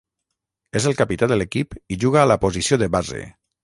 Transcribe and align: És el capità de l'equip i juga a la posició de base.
És 0.79 0.87
el 0.93 0.97
capità 1.03 1.29
de 1.33 1.39
l'equip 1.39 1.79
i 1.97 2.01
juga 2.07 2.25
a 2.25 2.29
la 2.35 2.43
posició 2.49 2.85
de 2.85 2.93
base. 2.99 3.27